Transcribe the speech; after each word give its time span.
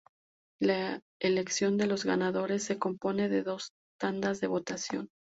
La 0.59 0.99
elección 1.21 1.77
de 1.77 1.85
los 1.85 2.05
ganadores 2.05 2.63
se 2.63 2.79
compone 2.79 3.29
de 3.29 3.43
dos 3.43 3.69
tandas 3.99 4.39
de 4.41 4.47
votación. 4.47 5.09